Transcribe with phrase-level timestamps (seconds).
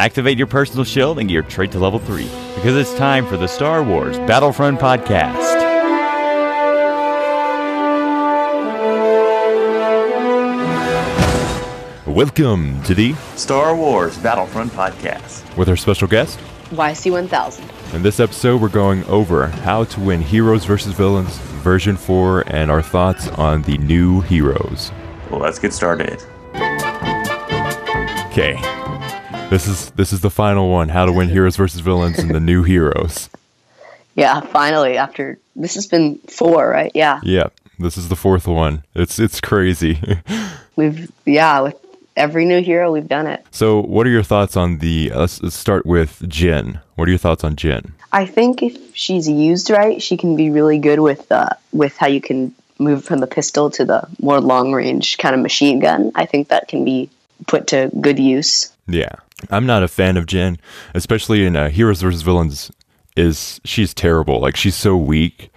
[0.00, 3.36] Activate your personal shield and get your trait to level 3 because it's time for
[3.36, 5.36] the Star Wars Battlefront Podcast.
[12.06, 16.38] Welcome to the Star Wars Battlefront Podcast with our special guest,
[16.70, 17.94] YC1000.
[17.94, 22.70] In this episode, we're going over how to win Heroes versus Villains version 4 and
[22.70, 24.92] our thoughts on the new heroes.
[25.30, 26.22] Well, let's get started.
[28.30, 28.79] Okay.
[29.50, 32.38] This is this is the final one, how to win Heroes versus Villains and the
[32.38, 33.28] new heroes.
[34.14, 36.92] Yeah, finally after this has been 4, right?
[36.94, 37.20] Yeah.
[37.24, 37.48] Yeah.
[37.76, 38.84] This is the fourth one.
[38.94, 40.00] It's it's crazy.
[40.76, 41.74] we've yeah, with
[42.16, 43.44] every new hero we've done it.
[43.50, 46.80] So, what are your thoughts on the let's, let's start with Jyn.
[46.94, 47.90] What are your thoughts on Jyn?
[48.12, 52.06] I think if she's used right, she can be really good with uh, with how
[52.06, 56.12] you can move from the pistol to the more long range kind of machine gun.
[56.14, 57.10] I think that can be
[57.46, 58.72] put to good use.
[58.86, 59.12] Yeah,
[59.50, 60.58] I'm not a fan of Jyn,
[60.94, 62.70] especially in uh, Heroes vs Villains.
[63.16, 64.40] Is she's terrible?
[64.40, 65.50] Like she's so weak.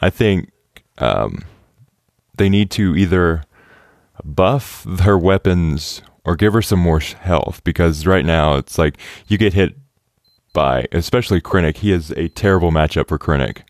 [0.00, 0.50] I think
[0.98, 1.44] um,
[2.36, 3.44] they need to either
[4.24, 8.98] buff her weapons or give her some more health because right now it's like
[9.28, 9.76] you get hit
[10.52, 11.78] by, especially Krennic.
[11.78, 13.62] He is a terrible matchup for Krennic,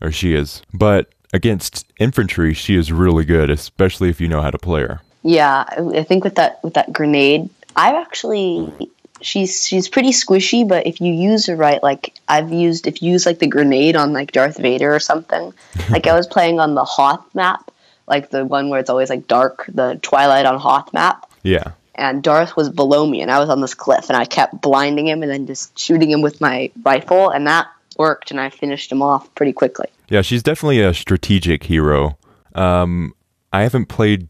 [0.00, 0.62] or she is.
[0.72, 5.00] But against infantry, she is really good, especially if you know how to play her.
[5.22, 5.64] Yeah,
[5.96, 8.72] I think with that with that grenade, I've actually
[9.20, 13.12] she's she's pretty squishy, but if you use her right, like I've used if you
[13.12, 15.52] use like the grenade on like Darth Vader or something.
[15.90, 17.70] like I was playing on the Hoth map,
[18.06, 21.30] like the one where it's always like dark, the Twilight on Hoth map.
[21.42, 24.60] Yeah and Darth was below me, and I was on this cliff, and I kept
[24.62, 27.66] blinding him and then just shooting him with my rifle, and that
[27.98, 29.88] worked, and I finished him off pretty quickly.
[30.08, 32.16] Yeah, she's definitely a strategic hero.
[32.54, 33.14] Um,
[33.52, 34.28] I haven't played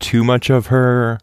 [0.00, 1.18] too much of her.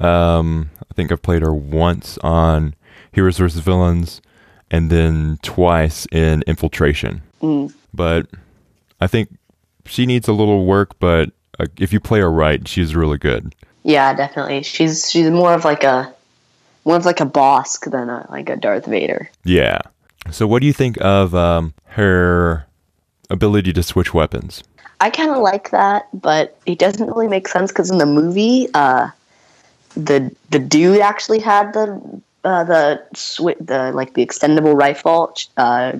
[0.00, 2.74] Um, I think I've played her once on
[3.12, 3.60] Heroes vs.
[3.60, 4.20] Villains,
[4.70, 7.22] and then twice in Infiltration.
[7.42, 7.72] Mm.
[7.94, 8.26] But
[9.00, 9.36] I think
[9.84, 13.54] she needs a little work, but uh, if you play her right, she's really good.
[13.82, 14.62] Yeah, definitely.
[14.62, 16.12] She's she's more of like a
[16.84, 19.30] more of like a Bossk than a, like a Darth Vader.
[19.44, 19.80] Yeah.
[20.30, 22.66] So, what do you think of um, her
[23.30, 24.62] ability to switch weapons?
[25.00, 28.68] I kind of like that, but it doesn't really make sense because in the movie,
[28.74, 29.10] uh,
[29.94, 32.00] the the dude actually had the
[32.44, 35.34] uh, the sw- the like the extendable rifle.
[35.56, 35.92] Uh,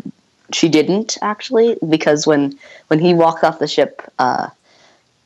[0.53, 2.59] she didn't actually because when
[2.89, 4.49] when he walked off the ship, uh,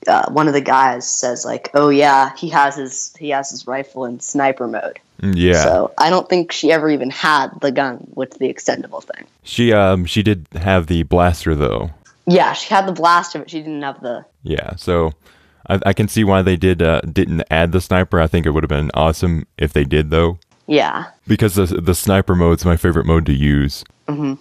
[0.06, 3.66] uh, one of the guys says like, "Oh yeah, he has his he has his
[3.66, 5.62] rifle in sniper mode." Mm, yeah.
[5.62, 9.26] So I don't think she ever even had the gun with the extendable thing.
[9.42, 11.90] She um she did have the blaster though.
[12.30, 14.24] Yeah, she had the blaster, but she didn't have the.
[14.42, 15.12] Yeah, so
[15.68, 18.20] I, I can see why they did uh, didn't add the sniper.
[18.20, 20.38] I think it would have been awesome if they did though.
[20.66, 21.06] Yeah.
[21.26, 23.84] Because the the sniper mode's my favorite mode to use.
[24.06, 24.34] Mm-hmm.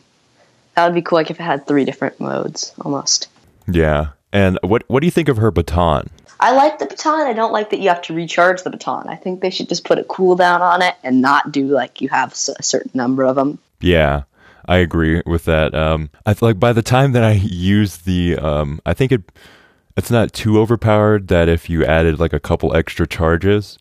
[0.75, 3.27] That would be cool, like if it had three different modes, almost.
[3.67, 6.09] Yeah, and what what do you think of her baton?
[6.39, 7.27] I like the baton.
[7.27, 9.09] I don't like that you have to recharge the baton.
[9.09, 12.09] I think they should just put a cooldown on it and not do like you
[12.09, 13.59] have a certain number of them.
[13.81, 14.23] Yeah,
[14.65, 15.73] I agree with that.
[15.73, 19.31] Um, I feel like by the time that I use the, um, I think it
[19.97, 21.27] it's not too overpowered.
[21.27, 23.77] That if you added like a couple extra charges,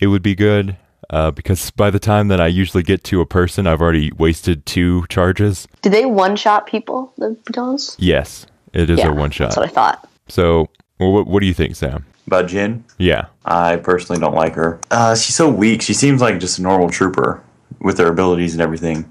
[0.00, 0.76] it would be good.
[1.08, 4.64] Uh, because by the time that I usually get to a person, I've already wasted
[4.64, 5.66] two charges.
[5.82, 7.96] Do they one shot people, the batons?
[7.98, 8.46] Yes.
[8.72, 9.46] It is yeah, a one shot.
[9.46, 10.08] That's what I thought.
[10.28, 10.68] So,
[11.00, 12.06] well, what, what do you think, Sam?
[12.28, 12.82] About Jyn?
[12.98, 13.26] Yeah.
[13.44, 14.80] I personally don't like her.
[14.92, 15.82] Uh, she's so weak.
[15.82, 17.42] She seems like just a normal trooper
[17.80, 19.10] with her abilities and everything.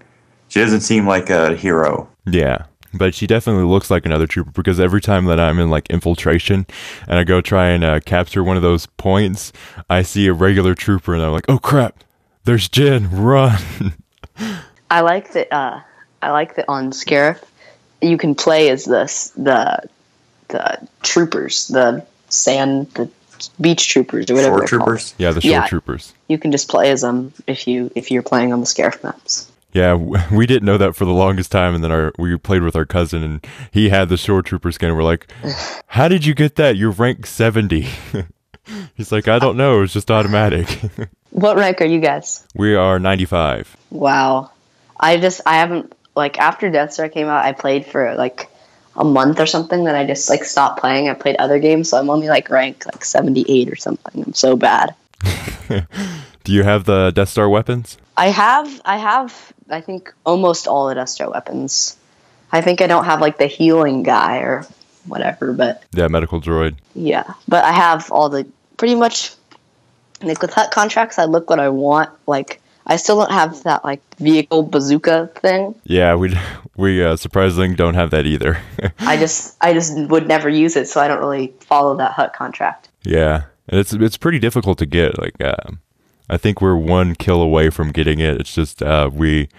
[0.49, 2.09] She doesn't seem like a hero.
[2.25, 2.65] Yeah.
[2.93, 6.65] But she definitely looks like another trooper because every time that I'm in like infiltration
[7.07, 9.53] and I go try and uh, capture one of those points,
[9.89, 12.03] I see a regular trooper and I'm like, oh crap,
[12.45, 13.93] there's Jyn, run.
[14.91, 15.53] I like that.
[15.53, 15.81] Uh,
[16.21, 17.43] I like that on Scarif
[18.01, 19.05] you can play as the
[19.35, 19.89] the
[20.49, 23.09] the troopers, the sand, the
[23.59, 24.59] beach troopers or whatever.
[24.59, 25.13] Shore troopers.
[25.17, 26.13] Yeah, the shore yeah, troopers.
[26.27, 29.51] You can just play as them if you if you're playing on the Scarif maps.
[29.71, 29.93] Yeah,
[30.31, 32.85] we didn't know that for the longest time, and then our we played with our
[32.85, 34.89] cousin, and he had the shore trooper skin.
[34.89, 35.31] And we're like,
[35.87, 36.75] "How did you get that?
[36.77, 37.87] You're rank 70.
[38.95, 39.77] He's like, "I don't know.
[39.77, 40.67] It was just automatic."
[41.31, 42.45] what rank are you guys?
[42.55, 43.75] We are 95.
[43.91, 44.51] Wow,
[44.99, 48.49] I just I haven't like after Death Star came out, I played for like
[48.95, 49.83] a month or something.
[49.83, 51.09] Then I just like stopped playing.
[51.09, 54.23] I played other games, so I'm only like ranked like 78 or something.
[54.23, 54.95] I'm so bad.
[56.43, 57.97] Do you have the Death Star weapons?
[58.17, 58.81] I have.
[58.85, 59.53] I have.
[59.69, 61.97] I think almost all the Death Star weapons.
[62.51, 64.65] I think I don't have like the healing guy or
[65.05, 66.75] whatever, but yeah, medical droid.
[66.95, 68.47] Yeah, but I have all the
[68.77, 69.33] pretty much
[70.21, 71.19] like with Hutt contracts.
[71.19, 72.09] I look what I want.
[72.25, 75.75] Like I still don't have that like vehicle bazooka thing.
[75.83, 76.35] Yeah, we
[76.75, 78.57] we uh, surprisingly don't have that either.
[78.99, 82.33] I just I just would never use it, so I don't really follow that Hutt
[82.33, 82.89] contract.
[83.03, 85.19] yeah, and it's it's pretty difficult to get.
[85.19, 85.55] Like, uh,
[86.29, 88.39] I think we're one kill away from getting it.
[88.39, 89.49] It's just uh, we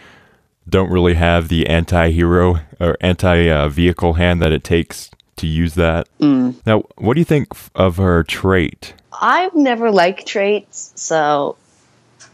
[0.68, 6.08] don't really have the anti-hero or anti-vehicle hand that it takes to use that.
[6.66, 8.94] Now, what do you think of her trait?
[9.20, 11.56] I've never liked traits, so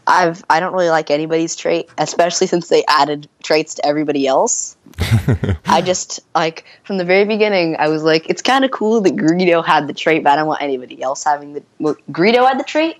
[0.06, 4.76] I've I don't really like anybody's trait, especially since they added traits to everybody else.
[5.66, 9.16] I just like from the very beginning, I was like, it's kind of cool that
[9.16, 11.62] Greedo had the trait, but I don't want anybody else having the.
[11.78, 12.98] Well, Greedo had the trait,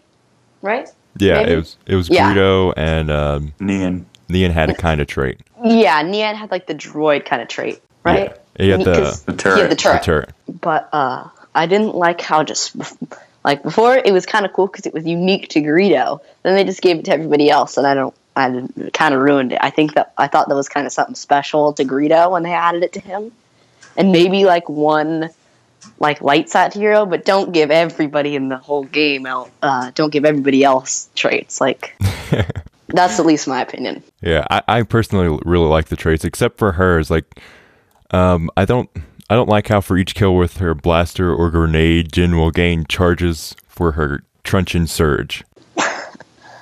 [0.63, 0.89] right?
[1.19, 1.53] Yeah, Maybe?
[1.53, 2.33] it was it was Yeah.
[2.35, 4.07] Greedo and um, Nien.
[4.29, 5.41] Nien had a kind of trait.
[5.65, 8.37] Yeah, Nien had like the droid kind of trait, right?
[8.59, 8.65] Yeah.
[8.65, 10.03] He had the- 'Cause The he had the The turret.
[10.03, 10.31] turret.
[10.61, 12.75] but uh, I didn't like how just
[13.45, 16.21] like before it was kind of cool because it was unique to Greedo.
[16.43, 18.15] Then they just gave it to everybody else, and I don't.
[18.39, 18.51] I
[18.93, 19.59] kind of ruined it.
[19.63, 22.53] I think that I thought that was kind of something special to Greedo when they
[22.53, 23.33] added it to him,
[23.97, 25.31] and maybe like one
[25.99, 29.51] like light side hero, but don't give everybody in the whole game out.
[29.63, 31.61] Uh, don't give everybody else traits.
[31.61, 31.97] Like
[32.89, 34.03] that's at least my opinion.
[34.23, 37.11] Yeah, I, I personally really like the traits, except for hers.
[37.11, 37.41] Like,
[38.11, 38.89] um, I don't,
[39.29, 42.85] I don't like how for each kill with her blaster or grenade, Jyn will gain
[42.87, 45.45] charges for her truncheon surge.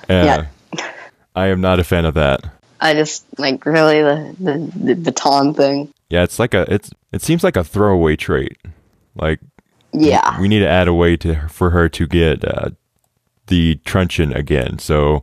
[0.07, 0.47] Uh,
[0.77, 0.91] Yeah.
[1.35, 2.43] I am not a fan of that.
[2.79, 5.93] I just like really the the, the baton thing.
[6.11, 8.59] Yeah, it's like a, it's, it seems like a throwaway trait.
[9.17, 9.41] Like,
[9.93, 10.41] Yeah.
[10.41, 12.71] we need to add a way to for her to get uh,
[13.47, 14.79] the truncheon again.
[14.79, 15.23] So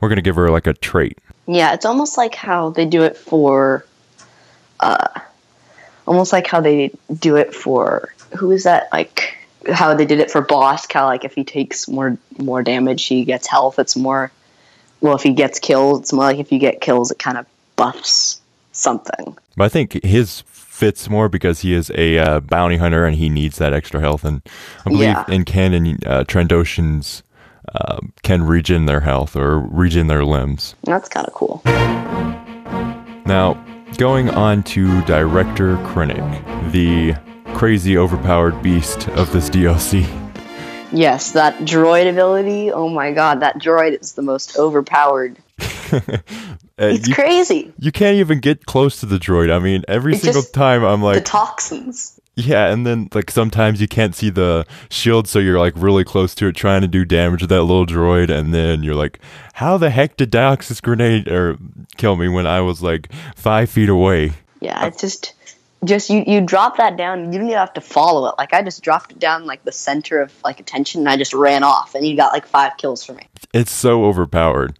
[0.00, 1.18] we're gonna give her like a trait.
[1.46, 3.84] Yeah, it's almost like how they do it for,
[4.80, 5.08] uh,
[6.06, 6.90] almost like how they
[7.20, 8.88] do it for who is that?
[8.92, 9.36] Like
[9.72, 10.92] how they did it for Bossk.
[10.92, 13.78] How like if he takes more more damage, he gets health.
[13.78, 14.30] It's more.
[15.00, 17.46] Well, if he gets killed it's more like if you get kills, it kind of
[17.76, 18.40] buffs
[18.72, 19.36] something.
[19.56, 20.42] But I think his
[20.76, 24.24] fits more because he is a uh, bounty hunter and he needs that extra health.
[24.24, 24.42] And
[24.84, 25.24] I believe Yeah.
[25.28, 27.22] in canon, uh, Trandoshans
[27.74, 30.74] uh, can regen their health or regen their limbs.
[30.84, 31.62] That's kind of cool.
[33.24, 33.54] Now,
[33.96, 37.14] going on to Director Krennic, the
[37.54, 40.06] crazy overpowered beast of this DLC.
[40.92, 42.70] Yes, that droid ability.
[42.70, 45.38] Oh my god, that droid is the most overpowered.
[46.80, 47.72] Uh, It's you, crazy.
[47.78, 49.50] you can't even get close to the droid.
[49.54, 52.20] I mean, every It's single time I'm like The toxins.
[52.38, 56.34] Yeah, and then like sometimes you can't see the shield, so you're like really close
[56.34, 59.20] to it, trying to do damage to that little droid, and then you're like,
[59.54, 61.56] "How the heck did Dioxis grenade or
[61.96, 65.32] kill me when I was like five feet away?" Yeah, it's just
[65.82, 67.32] just you you drop that down.
[67.32, 68.34] You don't even have to follow it.
[68.36, 71.32] Like I just dropped it down like the center of like attention, and I just
[71.32, 73.26] ran off, and you got like five kills for me.
[73.54, 74.78] It's so overpowered,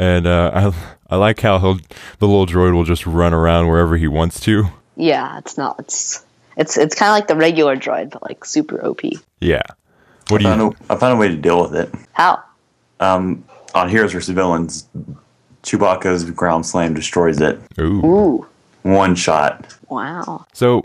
[0.00, 1.74] and uh, I I like how he'll
[2.18, 4.64] the little droid will just run around wherever he wants to.
[4.96, 5.76] Yeah, it's not.
[5.78, 6.24] It's
[6.56, 9.02] it's it's kind of like the regular droid, but like super OP.
[9.40, 9.62] Yeah.
[10.28, 10.76] What do I found, you?
[10.88, 11.92] a, I found a way to deal with it.
[12.12, 12.42] How?
[13.00, 13.44] Um,
[13.74, 14.34] on Heroes vs.
[14.34, 14.86] Villains,
[15.62, 17.58] Chewbacca's ground slam destroys it.
[17.78, 18.04] Ooh.
[18.06, 18.46] Ooh,
[18.82, 19.74] One shot.
[19.88, 20.46] wow!
[20.52, 20.84] So,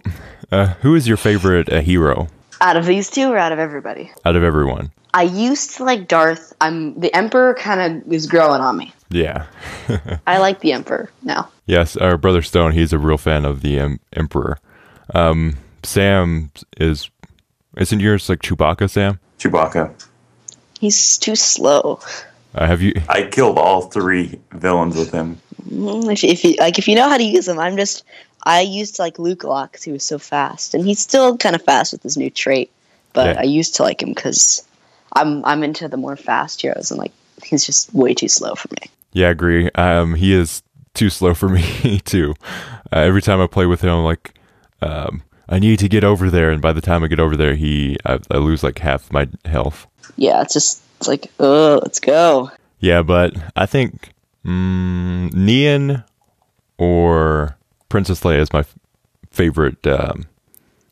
[0.51, 2.27] uh, who is your favorite uh, hero
[2.61, 4.11] Out of these two, or out of everybody?
[4.25, 4.91] out of everyone?
[5.13, 6.53] I used to like Darth.
[6.59, 7.53] I'm the Emperor.
[7.53, 8.93] Kind of is growing on me.
[9.09, 9.45] Yeah.
[10.27, 11.49] I like the Emperor now.
[11.65, 14.57] Yes, our brother Stone, he's a real fan of the em- Emperor.
[15.13, 17.09] Um, Sam is,
[17.77, 19.19] isn't yours like Chewbacca, Sam?
[19.39, 19.93] Chewbacca.
[20.79, 21.99] He's too slow.
[22.53, 22.93] Uh, have you?
[23.09, 25.37] I killed all three villains with him.
[25.69, 28.03] Mm, If, if you like, if you know how to use him, I'm just.
[28.47, 31.35] I used to like Luke a lot because he was so fast, and he's still
[31.37, 32.71] kind of fast with his new trait.
[33.13, 33.41] But Yeah.
[33.41, 34.63] I used to like him because
[35.13, 37.11] I'm I'm into the more fast heroes, and like
[37.43, 38.89] he's just way too slow for me.
[39.15, 39.71] Yeah, I agree.
[39.75, 40.61] Um, he is
[40.93, 42.35] too slow for me too.
[42.91, 44.37] Uh, every time I play with him, I'm like,
[44.81, 47.55] um, I need to get over there, and by the time I get over there,
[47.55, 49.87] he I, I lose like half my health.
[50.17, 52.51] Yeah, it's just it's like oh, let's go.
[52.79, 54.11] Yeah, but I think
[54.45, 56.03] mm, Nien
[56.77, 57.57] or
[57.87, 58.75] Princess Leia is my f-
[59.31, 60.25] favorite um,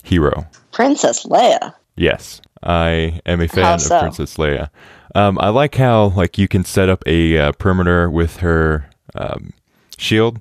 [0.01, 0.47] hero.
[0.71, 1.73] Princess Leia.
[1.97, 4.01] Yes, I am a fan How of?
[4.01, 4.69] Princess Leia.
[5.15, 9.53] Um, I like how like you can set up a uh, perimeter with her um,
[9.97, 10.39] shield.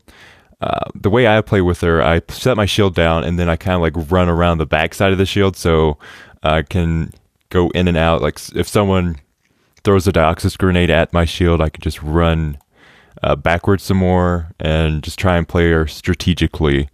[0.60, 3.56] Uh, the way I play with her, I set my shield down and then I
[3.56, 5.98] kind of like run around the backside of the shield so
[6.42, 7.12] I can
[7.50, 8.22] go in and out.
[8.22, 9.16] Like if someone
[9.84, 12.56] throws a Dioxis grenade at my shield, I can just run
[13.24, 16.88] uh, backwards some more and just try and play her strategically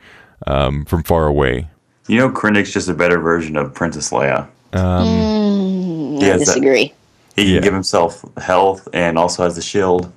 [0.46, 1.68] um, from far away.
[2.08, 4.48] You know, Krennic's just a better version of Princess Leia.
[4.72, 6.94] Mm, He I has that- disagree.
[7.38, 7.54] He Yeah.
[7.56, 10.12] can give himself health and also has the shield.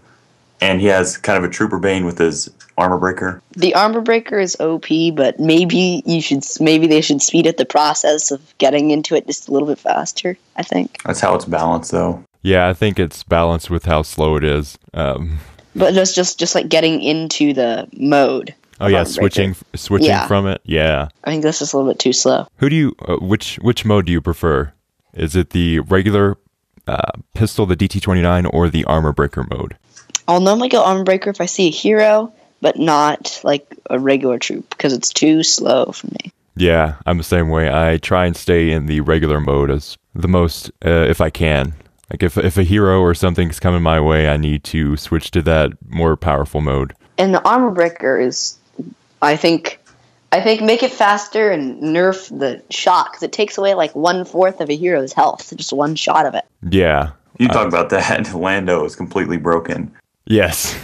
[0.63, 2.47] and he has kind of a trooper bane with his
[2.77, 3.41] armor breaker.
[3.57, 7.65] The armor breaker is OP, but maybe you should maybe they should speed up the
[7.65, 10.37] process of getting into it just a little bit faster.
[10.55, 11.01] I think.
[11.03, 12.23] That's how it's balanced, though.
[12.43, 14.77] Yeah, I think it's balanced with how slow it is.
[14.93, 15.39] Um,
[15.75, 18.53] But just just just like getting into the mode.
[18.79, 19.13] oh yeah, armor breaker.
[19.13, 20.27] switching switching Yeah.
[20.27, 20.61] from it.
[20.63, 21.07] Yeah.
[21.23, 22.45] I think this is a little bit too slow.
[22.57, 24.73] Who do you uh, which which mode do you prefer?
[25.15, 26.37] Is it the regular
[26.87, 29.75] uh, pistol, the DT29, or the armor breaker mode?
[30.27, 34.39] I'll normally go armor breaker if I see a hero, but not like a regular
[34.39, 36.31] troop because it's too slow for me.
[36.55, 37.71] Yeah, I'm the same way.
[37.71, 41.73] I try and stay in the regular mode as the most uh, if I can.
[42.09, 45.41] Like if if a hero or something's coming my way, I need to switch to
[45.43, 46.93] that more powerful mode.
[47.17, 48.57] And the armor breaker is,
[49.21, 49.79] I think,
[50.31, 54.23] I think make it faster and nerf the shot because it takes away like one
[54.23, 55.53] fourth of a hero's health.
[55.55, 56.45] Just one shot of it.
[56.69, 57.11] Yeah.
[57.37, 58.33] You talk about that.
[58.33, 59.93] Lando is completely broken.
[60.25, 60.77] Yes.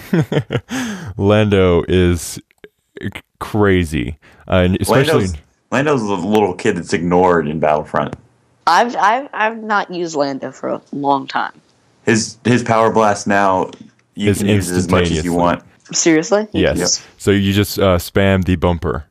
[1.17, 2.41] Lando is
[3.39, 4.17] crazy.
[4.47, 5.37] Uh, and especially Lando's,
[5.71, 8.15] Lando's the little kid that's ignored in Battlefront.
[8.65, 11.53] I've I've I've not used Lando for a long time.
[12.05, 13.71] His his power blast now
[14.15, 15.63] you Is can use it as much as you want.
[15.93, 16.47] Seriously?
[16.51, 16.77] yes.
[16.77, 17.13] Yep.
[17.17, 19.05] So you just uh, spam the bumper.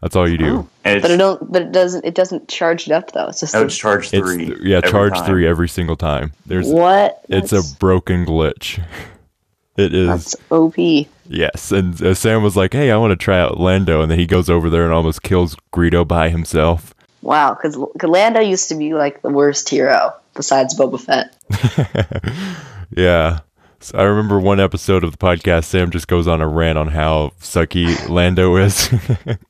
[0.00, 0.68] That's all you do.
[0.84, 1.50] And But it don't.
[1.52, 2.04] But it doesn't.
[2.04, 3.26] It doesn't charge it up though.
[3.28, 4.54] It's just no, a- it's charge It's three.
[4.62, 5.26] yeah, every charge time.
[5.26, 6.32] three every single time.
[6.46, 7.20] There's what?
[7.28, 8.82] it's That's- a broken glitch.
[9.76, 10.74] It is That's OP.
[11.28, 11.70] yes.
[11.70, 14.26] And uh, Sam was like, "Hey, I want to try out Lando," and then he
[14.26, 16.92] goes over there and almost kills Greedo by himself.
[17.22, 21.32] Wow, because Lando used to be like the worst hero besides Boba Fett.
[22.96, 23.40] Yeah.
[23.80, 26.88] So I remember one episode of the podcast, Sam just goes on a rant on
[26.88, 28.88] how sucky Lando is.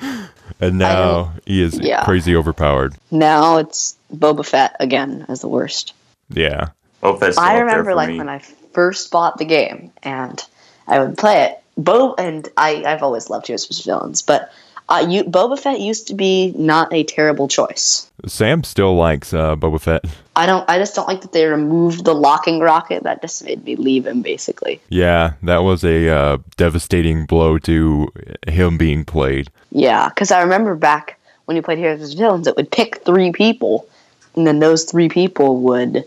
[0.00, 2.04] and now he is yeah.
[2.04, 2.94] crazy overpowered.
[3.10, 5.94] Now it's Boba Fett again as the worst.
[6.30, 6.68] Yeah.
[7.02, 8.18] That's still I up there remember for like me.
[8.18, 8.38] when I
[8.72, 10.42] first bought the game and
[10.86, 11.60] I would play it.
[11.76, 14.52] Bo and I I've always loved Heroes vs Villains, but
[14.88, 18.10] uh, you Boba Fett used to be not a terrible choice.
[18.26, 20.04] Sam still likes uh, Boba Fett.
[20.36, 20.68] I don't.
[20.68, 23.02] I just don't like that they removed the locking rocket.
[23.02, 24.80] That just made me leave him basically.
[24.88, 28.08] Yeah, that was a uh, devastating blow to
[28.46, 29.50] him being played.
[29.70, 33.32] Yeah, because I remember back when you played Heroes vs Villains, it would pick three
[33.32, 33.88] people,
[34.36, 36.04] and then those three people would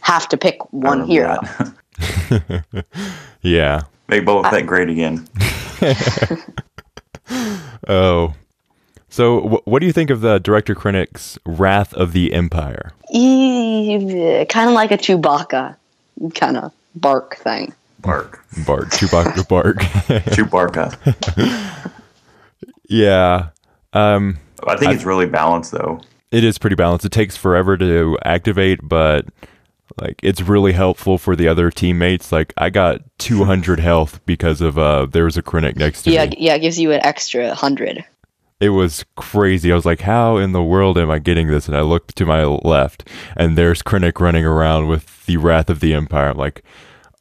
[0.00, 1.38] have to pick one hero.
[3.42, 3.82] Yeah.
[4.08, 5.26] Make Boba Fett great again.
[7.88, 8.34] Oh.
[9.08, 12.92] So, wh- what do you think of the director Krennic's Wrath of the Empire?
[13.10, 15.76] kind of like a Chewbacca
[16.34, 17.72] kind of bark thing.
[18.00, 18.44] Bark.
[18.66, 19.76] Bark, Chewbacca bark.
[20.34, 21.90] Chewbacca.
[22.88, 23.48] yeah.
[23.92, 26.00] Um, I think it's really balanced though.
[26.30, 27.04] it is pretty balanced.
[27.06, 29.24] It takes forever to activate, but
[30.00, 32.32] like it's really helpful for the other teammates.
[32.32, 36.26] Like I got 200 health because of uh there was a Krennic next to Yeah,
[36.26, 36.36] me.
[36.38, 38.04] yeah, it gives you an extra hundred.
[38.60, 39.70] It was crazy.
[39.70, 42.26] I was like, "How in the world am I getting this?" And I looked to
[42.26, 46.30] my left, and there's Krennic running around with the Wrath of the Empire.
[46.30, 46.64] I'm like,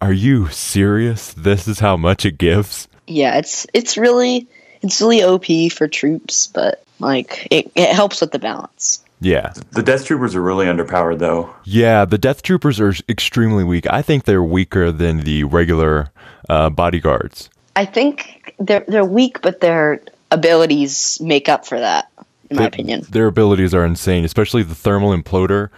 [0.01, 1.33] "Are you serious?
[1.33, 4.47] This is how much it gives?" Yeah, it's it's really
[4.81, 9.03] it's really OP for troops, but like it, it helps with the balance.
[9.19, 9.53] Yeah.
[9.71, 11.53] The Death Troopers are really underpowered though.
[11.63, 13.87] Yeah, the Death Troopers are extremely weak.
[13.89, 16.11] I think they're weaker than the regular
[16.49, 17.49] uh, bodyguards.
[17.75, 22.11] I think they're they're weak, but their abilities make up for that,
[22.49, 23.05] in my opinion.
[23.09, 25.69] Their abilities are insane, especially the thermal imploder.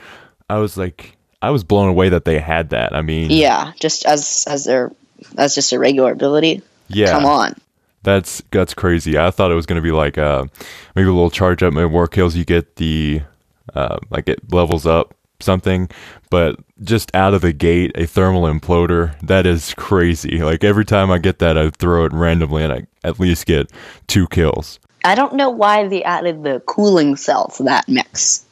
[0.49, 2.93] I was like, I was blown away that they had that.
[2.93, 4.91] I mean, Yeah, just as as their
[5.37, 6.61] as just a regular ability.
[6.87, 7.55] yeah, Come on.
[8.03, 9.17] That's that's crazy.
[9.17, 10.45] I thought it was going to be like uh,
[10.95, 12.35] maybe a little charge up, maybe war kills.
[12.35, 13.21] You get the
[13.75, 15.89] uh, like it levels up something,
[16.29, 20.39] but just out of the gate, a thermal imploder that is crazy.
[20.39, 23.71] Like every time I get that, I throw it randomly, and I at least get
[24.07, 24.79] two kills.
[25.05, 28.45] I don't know why they added the cooling cell to that mix.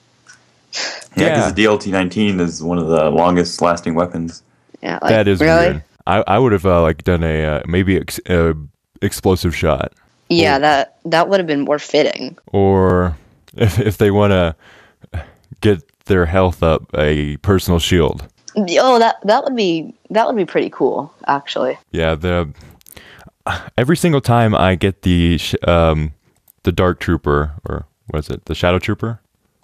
[1.15, 1.29] Yeah, Yeah.
[1.29, 4.43] because the DLT-19 is one of the longest lasting weapons.
[4.81, 5.71] Yeah, like, that is really.
[5.71, 5.83] weird.
[6.05, 8.53] I, I would have uh, like done a uh, maybe ex- uh,
[9.01, 9.93] explosive shot,
[10.29, 12.37] Yeah, that that would have been more fitting.
[12.47, 13.17] or
[13.55, 14.55] if if they want to
[15.61, 18.27] get their health up, a personal shield.
[18.55, 21.77] Oh, that that would be that would be pretty cool, actually.
[21.91, 22.49] Yeah, the
[23.77, 26.13] every single time I get the sh- um
[26.63, 29.21] the dark trooper or what is it the shadow trooper?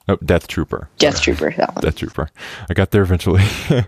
[0.09, 0.89] Oh, death trooper.
[0.97, 1.81] Death Trooper, that one.
[1.81, 2.29] Death Trooper.
[2.69, 3.41] I got there eventually.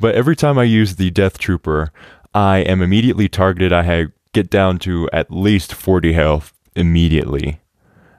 [0.00, 1.92] but every time I use the Death Trooper,
[2.32, 3.70] I am immediately targeted.
[3.70, 7.60] I ha- get down to at least 40 health immediately.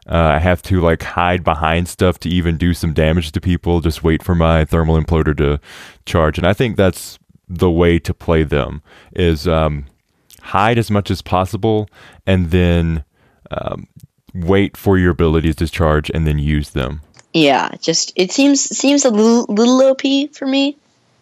[0.06, 3.80] Uh, I have to like hide behind stuff to even do some damage to people.
[3.80, 5.60] Just wait for my thermal imploder to
[6.06, 8.82] charge, and I think that's the way to play them
[9.16, 9.86] is um,
[10.42, 11.90] hide as much as possible
[12.28, 13.04] and then
[13.50, 13.88] um,
[14.36, 17.02] wait for your abilities to charge and then use them.
[17.34, 20.78] Yeah, just it seems seems a little little OP for me,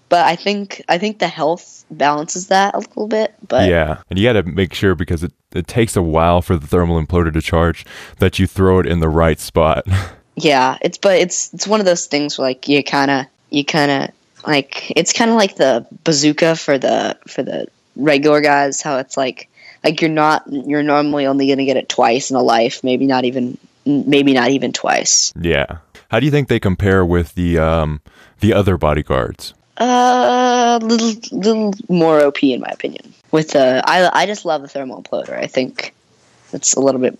[0.09, 3.33] but I think I think the health balances that a little bit.
[3.47, 6.55] But yeah, and you got to make sure because it, it takes a while for
[6.55, 7.85] the thermal imploder to charge
[8.19, 9.85] that you throw it in the right spot.
[10.35, 13.65] yeah, it's but it's it's one of those things where like you kind of you
[13.65, 14.11] kind of
[14.47, 18.81] like it's kind of like the bazooka for the for the regular guys.
[18.81, 19.49] How it's like
[19.83, 23.05] like you're not you're normally only going to get it twice in a life, maybe
[23.05, 25.33] not even maybe not even twice.
[25.39, 25.79] Yeah.
[26.09, 28.01] How do you think they compare with the um,
[28.39, 29.53] the other bodyguards?
[29.77, 33.13] Uh, little little more OP in my opinion.
[33.31, 35.37] With the I I just love the thermal imploder.
[35.37, 35.93] I think
[36.53, 37.19] it's a little bit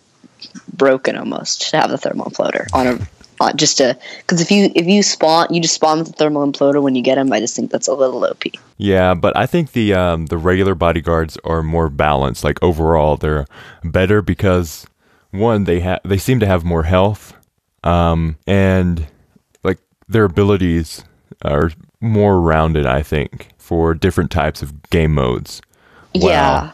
[0.73, 3.07] broken almost to have the thermal imploder on a
[3.39, 6.49] on just a because if you if you spawn you just spawn with the thermal
[6.49, 7.31] imploder when you get them.
[7.31, 8.43] I just think that's a little OP.
[8.77, 12.43] Yeah, but I think the um, the regular bodyguards are more balanced.
[12.43, 13.45] Like overall, they're
[13.83, 14.87] better because
[15.31, 17.33] one they have they seem to have more health
[17.83, 19.07] um, and
[19.63, 21.03] like their abilities
[21.43, 25.61] are more rounded, I think, for different types of game modes.
[26.13, 26.71] Yeah.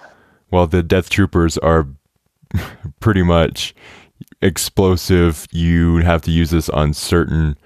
[0.50, 1.88] While the Death Troopers are
[3.00, 3.74] pretty much
[4.42, 5.48] explosive.
[5.52, 7.58] You have to use this on certain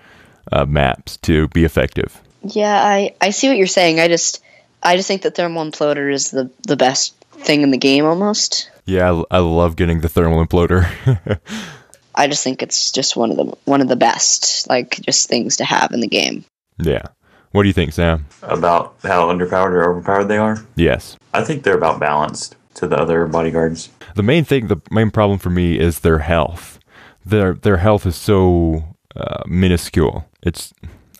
[0.51, 2.21] uh, maps to be effective.
[2.43, 3.99] Yeah, I, I see what you're saying.
[3.99, 4.41] I just
[4.83, 8.69] I just think the thermal imploder is the the best thing in the game almost.
[8.85, 10.87] Yeah, I, I love getting the thermal imploder.
[12.15, 15.57] I just think it's just one of the one of the best like just things
[15.57, 16.45] to have in the game.
[16.79, 17.03] Yeah.
[17.51, 18.25] What do you think, Sam?
[18.43, 20.57] About how underpowered or overpowered they are?
[20.75, 21.17] Yes.
[21.33, 23.89] I think they're about balanced to the other bodyguards.
[24.15, 26.79] The main thing, the main problem for me is their health.
[27.25, 30.25] Their their health is so uh, minuscule.
[30.43, 30.73] It's,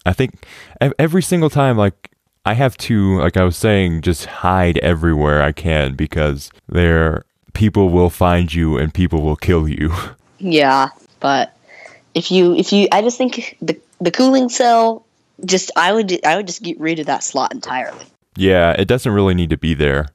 [0.05, 0.46] I think,
[1.00, 2.12] every single time, like
[2.46, 7.89] I have to, like I was saying, just hide everywhere I can because there people
[7.89, 9.93] will find you and people will kill you.
[10.39, 11.58] Yeah, but
[12.13, 15.04] if you if you, I just think the the cooling cell,
[15.45, 18.06] just I would I would just get rid of that slot entirely.
[18.36, 20.08] Yeah, it doesn't really need to be there.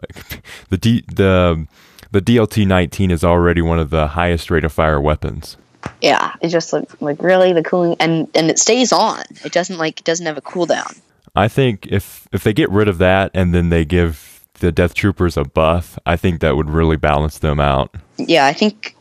[0.00, 1.66] Like the D, the
[2.10, 5.56] the DLT nineteen is already one of the highest rate of fire weapons.
[6.00, 9.22] Yeah, it just like like really the cooling and and it stays on.
[9.44, 10.98] It doesn't like it doesn't have a cooldown.
[11.34, 14.94] I think if if they get rid of that and then they give the Death
[14.94, 17.94] Troopers a buff, I think that would really balance them out.
[18.16, 18.96] Yeah, I think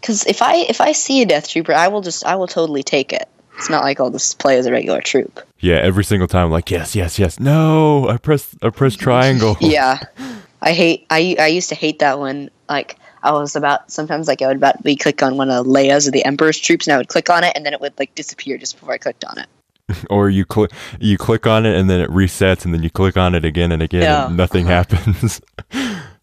[0.00, 2.82] because if I if I see a Death Trooper, I will just I will totally
[2.82, 3.28] take it.
[3.58, 5.40] It's not like I'll just play as a regular troop.
[5.58, 7.40] Yeah, every single time, like yes, yes, yes.
[7.40, 9.56] No, I press I press triangle.
[9.60, 9.98] yeah,
[10.62, 11.06] I hate.
[11.10, 14.58] I I used to hate that when like I was about sometimes like I would
[14.58, 17.28] about be click on one of Leia's or the Emperor's troops, and I would click
[17.30, 19.48] on it, and then it would like disappear just before I clicked on it.
[20.10, 23.16] or you click you click on it and then it resets, and then you click
[23.16, 24.26] on it again and again, yeah.
[24.28, 24.84] and nothing uh-huh.
[24.88, 25.40] happens.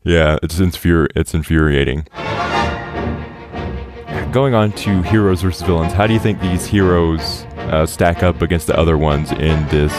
[0.06, 2.08] yeah, it's infuri- it's infuriating
[4.36, 8.41] going on to heroes versus villains, how do you think these heroes uh, stack up
[8.41, 9.93] against the other ones in this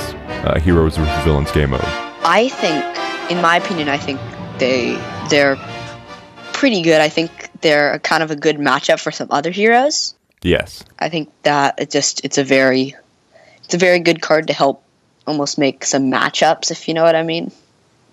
[0.44, 1.80] uh, heroes versus villains game mode?
[1.82, 4.20] I think, in my opinion, I think
[4.58, 5.56] they they're
[6.52, 7.00] pretty good.
[7.00, 7.30] I think
[7.62, 10.14] they're kind of a good matchup for some other heroes.
[10.42, 12.94] Yes, I think that it just it's a very
[13.64, 14.82] it's a very good card to help
[15.26, 17.52] almost make some matchups, if you know what I mean.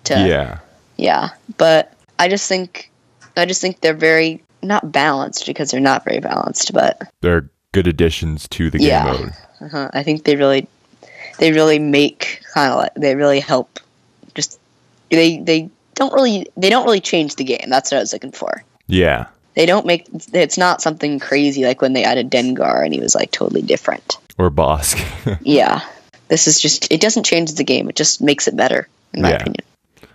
[0.04, 0.60] To, yeah,
[0.96, 2.90] yeah, but I just think
[3.36, 7.86] I just think they're very not balanced because they're not very balanced, but they're good
[7.86, 9.04] additions to the game yeah.
[9.04, 9.32] mode.
[9.60, 9.90] Uh-huh.
[9.92, 10.68] I think they really,
[11.38, 13.80] they really make kind of like they really help.
[14.34, 14.58] Just
[15.10, 17.66] they they don't really they don't really change the game.
[17.68, 18.62] That's what I was looking for.
[18.86, 19.26] Yeah.
[19.54, 23.14] They don't make it's not something crazy like when they added Dengar and he was
[23.14, 24.18] like totally different.
[24.38, 25.38] Or Bossk.
[25.42, 25.80] yeah.
[26.28, 27.88] This is just it doesn't change the game.
[27.88, 29.36] It just makes it better in my yeah.
[29.36, 29.64] opinion.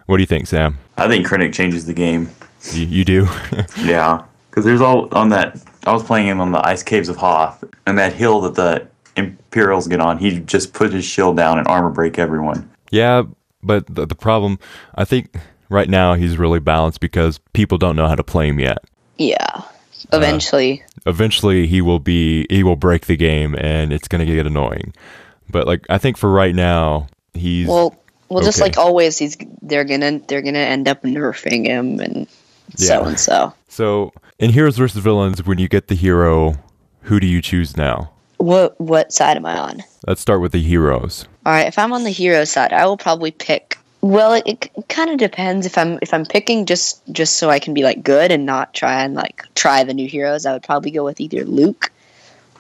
[0.05, 0.77] What do you think, Sam?
[0.97, 2.31] I think Krennic changes the game.
[2.73, 3.27] You, you do?
[3.77, 4.23] yeah.
[4.49, 5.61] Because there's all on that.
[5.85, 8.87] I was playing him on the ice caves of Hoth, and that hill that the
[9.15, 10.17] Imperials get on.
[10.17, 12.69] He just put his shield down and armor break everyone.
[12.91, 13.23] Yeah,
[13.61, 14.59] but the, the problem,
[14.95, 15.35] I think,
[15.69, 18.79] right now he's really balanced because people don't know how to play him yet.
[19.17, 19.61] Yeah,
[20.11, 20.81] eventually.
[20.81, 22.47] Uh, eventually, he will be.
[22.49, 24.93] He will break the game, and it's going to get annoying.
[25.49, 27.95] But like, I think for right now, he's well.
[28.29, 28.47] Well, okay.
[28.47, 32.27] just like always, he's they're gonna they're gonna end up nerfing him and
[32.75, 33.53] so and so.
[33.67, 36.55] So in Heroes versus Villains, when you get the hero,
[37.03, 38.11] who do you choose now?
[38.37, 39.83] What what side am I on?
[40.07, 41.27] Let's start with the heroes.
[41.45, 43.77] All right, if I'm on the hero side, I will probably pick.
[44.01, 45.65] Well, it, it kind of depends.
[45.65, 48.73] If I'm if I'm picking just just so I can be like good and not
[48.73, 51.91] try and like try the new heroes, I would probably go with either Luke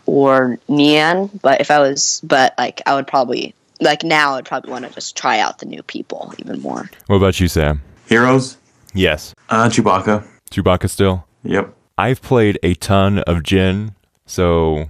[0.05, 1.29] or Nien.
[1.41, 4.93] But if I was, but like I would probably like now I'd probably want to
[4.93, 6.89] just try out the new people even more.
[7.07, 7.81] What about you, Sam?
[8.07, 8.57] Heroes?
[8.93, 9.35] Yes.
[9.49, 10.25] Uh, Chewbacca.
[10.51, 11.25] Chewbacca still?
[11.43, 11.73] Yep.
[11.97, 13.93] I've played a ton of Jyn,
[14.25, 14.89] so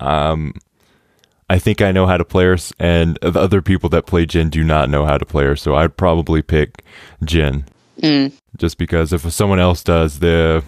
[0.00, 0.54] um,
[1.48, 4.50] I think I know how to play her, and the other people that play Jyn
[4.50, 6.84] do not know how to play her, so I'd probably pick
[7.22, 7.64] Jyn.
[8.00, 8.32] Mm.
[8.56, 10.64] Just because if someone else does, the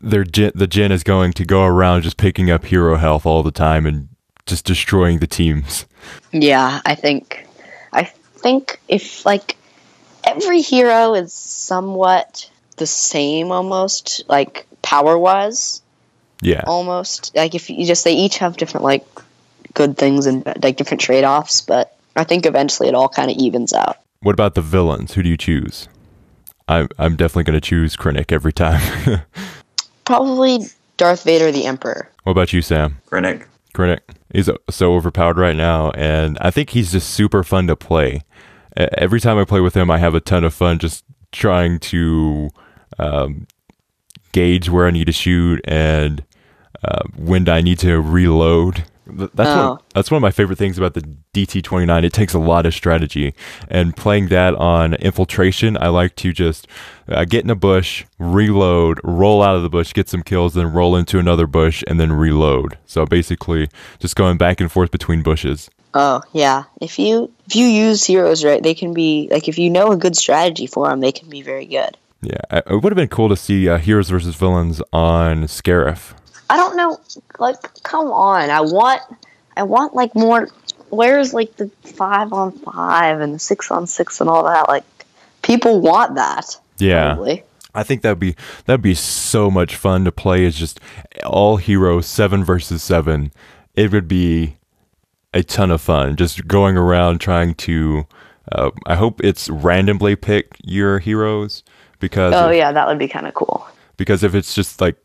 [0.00, 3.42] their Jyn, the Jyn is going to go around just picking up hero health all
[3.42, 4.08] the time and
[4.46, 5.86] just destroying the teams.
[6.32, 7.46] Yeah, I think
[7.92, 9.56] I think if like
[10.36, 15.82] every hero is somewhat the same almost like power wise
[16.42, 16.62] Yeah.
[16.66, 19.06] almost like if you just they each have different like
[19.74, 23.72] good things and like different trade-offs but I think eventually it all kind of evens
[23.72, 23.96] out.
[24.22, 25.14] What about the villains?
[25.14, 25.88] Who do you choose?
[26.66, 29.20] I'm I'm definitely going to choose Krennic every time.
[30.04, 30.60] Probably
[30.96, 32.10] Darth Vader the Emperor.
[32.24, 32.98] what about you, Sam?
[33.08, 33.46] Krennic.
[33.74, 34.00] Krennic.
[34.32, 38.22] He's so overpowered right now, and I think he's just super fun to play.
[38.78, 42.50] Every time I play with him, I have a ton of fun just trying to
[42.98, 43.46] um,
[44.32, 46.24] gauge where I need to shoot and
[46.84, 48.84] uh, when I need to reload.
[49.08, 49.78] Th- That's one, Oh.
[49.94, 51.00] that's one of my favorite things about the
[51.34, 52.04] DT29.
[52.04, 53.34] It takes a lot of strategy,
[53.68, 56.68] and playing that on infiltration, I like to just
[57.08, 60.72] uh, get in a bush, reload, roll out of the bush, get some kills, then
[60.72, 62.76] roll into another bush, and then reload.
[62.86, 65.70] So basically, just going back and forth between bushes.
[65.94, 69.70] Oh yeah, if you if you use heroes right, they can be like if you
[69.70, 71.96] know a good strategy for them, they can be very good.
[72.20, 76.12] Yeah, it would have been cool to see uh, heroes versus villains on Scarif.
[76.50, 77.00] I don't know.
[77.38, 78.50] Like, come on.
[78.50, 79.00] I want,
[79.56, 80.48] I want like more.
[80.90, 84.68] Where's like the five on five and the six on six and all that?
[84.68, 84.84] Like,
[85.40, 86.54] people want that.
[86.76, 87.14] Yeah.
[87.14, 87.44] Probably.
[87.74, 88.34] I think that'd be
[88.66, 90.44] that'd be so much fun to play.
[90.44, 90.80] Is just
[91.24, 93.32] all heroes seven versus seven.
[93.74, 94.57] It would be
[95.34, 96.16] a ton of fun.
[96.16, 98.06] Just going around trying to.
[98.50, 101.62] Uh, I hope it's randomly pick your heroes
[102.00, 103.66] because Oh if, yeah, that would be kind of cool.
[103.98, 104.96] because if it's just like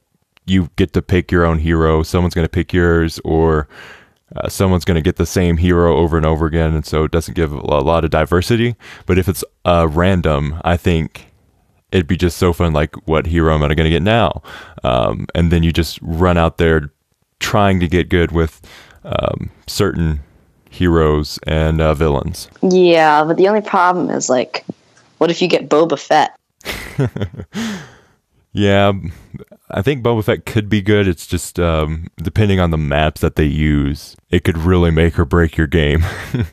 [0.46, 3.68] you get to pick your own hero, someone's going to pick yours, or
[4.38, 7.12] uh, someone's going to get the same hero over and over again, and so it
[7.12, 8.76] doesn't give a lot of diversity.
[9.06, 11.28] But if it's uh, random, I think
[11.92, 12.72] it'd be just so fun.
[12.74, 14.42] Like, what hero am I going to get now?
[14.84, 16.92] Um, and then you just run out there
[17.40, 18.62] trying to get good with
[19.04, 20.22] um, certain
[20.70, 22.50] heroes and uh, villains.
[22.62, 24.66] Yeah, but the only problem is like,
[25.18, 26.36] what if you get Boba Fett?
[28.54, 28.94] Yeah,
[29.72, 31.08] I think Boba Fett could be good.
[31.08, 35.26] It's just um, depending on the maps that they use, it could really make or
[35.26, 36.06] break your game.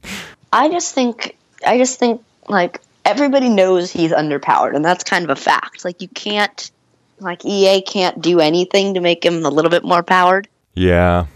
[0.52, 5.30] I just think, I just think like everybody knows he's underpowered, and that's kind of
[5.30, 5.84] a fact.
[5.84, 6.70] Like you can't,
[7.18, 10.48] like EA can't do anything to make him a little bit more powered.
[10.74, 11.26] yeah,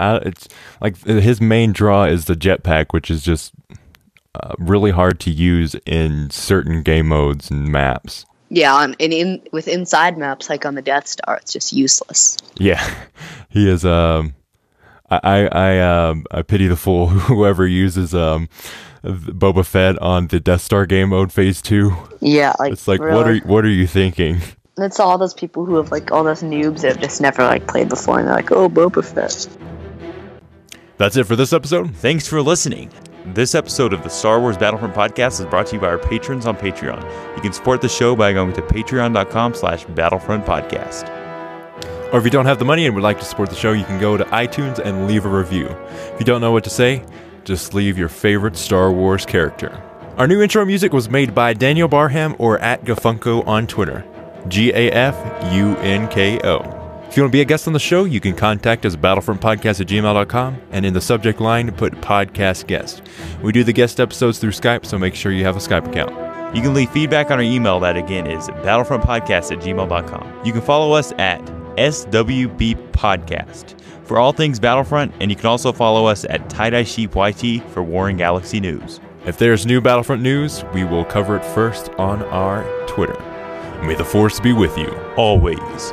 [0.00, 0.48] uh, it's
[0.80, 3.52] like his main draw is the jetpack, which is just
[4.34, 8.24] uh, really hard to use in certain game modes and maps.
[8.50, 12.36] Yeah, and in with inside maps like on the Death Star, it's just useless.
[12.56, 12.82] Yeah,
[13.48, 13.84] he is.
[13.84, 14.34] Um,
[15.10, 18.48] I I I, um, I pity the fool whoever uses um,
[19.04, 21.94] Boba Fett on the Death Star game mode Phase Two.
[22.20, 24.40] Yeah, like It's like, what are what are you thinking?
[24.78, 27.66] It's all those people who have like all those noobs that have just never like
[27.66, 29.48] played before, and they're like, "Oh, Boba Fett."
[30.98, 31.94] That's it for this episode.
[31.94, 32.90] Thanks for listening.
[33.26, 36.44] This episode of the Star Wars Battlefront podcast is brought to you by our patrons
[36.44, 37.00] on Patreon.
[37.36, 41.08] You can support the show by going to patreon.com slash battlefront podcast.
[42.12, 43.84] Or if you don't have the money and would like to support the show, you
[43.84, 45.66] can go to iTunes and leave a review.
[45.66, 47.04] If you don't know what to say,
[47.44, 49.80] just leave your favorite Star Wars character.
[50.16, 54.04] Our new intro music was made by Daniel Barham or at Gafunko on Twitter.
[54.48, 55.14] G A F
[55.52, 56.77] U N K O.
[57.08, 59.00] If you want to be a guest on the show, you can contact us at
[59.00, 63.02] battlefrontpodcast at gmail.com and in the subject line put podcast guest.
[63.42, 66.10] We do the guest episodes through Skype, so make sure you have a Skype account.
[66.54, 70.44] You can leave feedback on our email that again is battlefrontpodcast at gmail.com.
[70.44, 71.40] You can follow us at
[71.76, 76.84] SWB Podcast for all things Battlefront, and you can also follow us at Tie Dye
[76.84, 79.00] Sheep YT for Warring Galaxy News.
[79.26, 83.18] If there's new Battlefront news, we will cover it first on our Twitter.
[83.82, 84.88] May the Force be with you.
[85.16, 85.92] Always.